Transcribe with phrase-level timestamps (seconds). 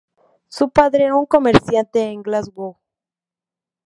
[0.47, 2.75] Su padre era un comerciante en Glasgow.